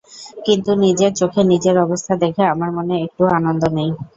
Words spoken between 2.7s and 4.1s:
মনে একটুও আনন্দ নেই।